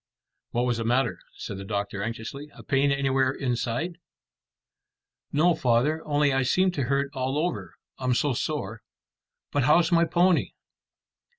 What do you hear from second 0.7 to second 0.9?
the